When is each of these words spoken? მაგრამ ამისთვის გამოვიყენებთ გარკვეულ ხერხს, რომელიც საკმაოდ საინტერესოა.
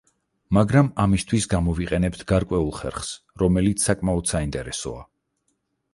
მაგრამ 0.57 0.87
ამისთვის 1.03 1.47
გამოვიყენებთ 1.51 2.25
გარკვეულ 2.33 2.73
ხერხს, 2.79 3.11
რომელიც 3.45 3.89
საკმაოდ 3.91 4.33
საინტერესოა. 4.35 5.09